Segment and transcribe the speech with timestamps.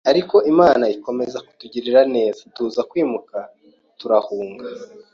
[0.11, 3.37] ariko Imana ikomeza kutugirira neza, tuza kwimuka
[3.99, 4.65] turahunga